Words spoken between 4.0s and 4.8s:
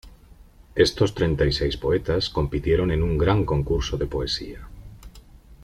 poesía.